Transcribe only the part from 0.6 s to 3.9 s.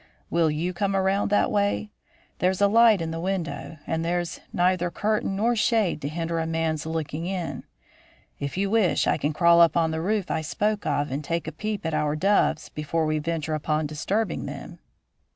come around that way? There's a light in the window